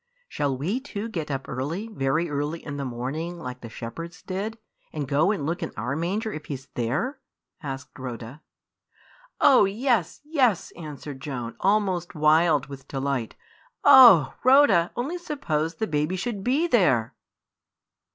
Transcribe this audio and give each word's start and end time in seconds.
"Shall 0.27 0.57
we 0.57 0.79
two 0.79 1.09
get 1.09 1.29
up 1.29 1.47
early, 1.47 1.87
very 1.93 2.27
early 2.27 2.65
in 2.65 2.77
the 2.77 2.85
morning, 2.85 3.37
like 3.37 3.61
the 3.61 3.69
shepherds 3.69 4.23
did, 4.23 4.57
and 4.91 5.07
go 5.07 5.29
and 5.29 5.45
look 5.45 5.61
in 5.61 5.71
our 5.77 5.95
manger 5.95 6.33
if 6.33 6.47
He 6.47 6.55
's 6.55 6.69
there?" 6.73 7.19
asked 7.61 7.99
Rhoda. 7.99 8.41
"Oh, 9.39 9.65
yes, 9.65 10.19
yes!" 10.23 10.71
answered 10.71 11.21
Joan, 11.21 11.55
almost 11.59 12.15
wild 12.15 12.65
with 12.65 12.87
delight. 12.87 13.35
"Oh! 13.83 14.33
Rhoda, 14.43 14.91
only 14.95 15.19
suppose 15.19 15.75
the 15.75 15.85
baby 15.85 16.15
should 16.15 16.43
be 16.43 16.65
there!" 16.65 17.13